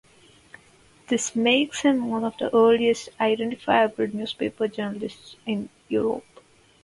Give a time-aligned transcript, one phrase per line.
[1.09, 6.25] This makes him one of the earliest identifiable newspaper journalists in Europe.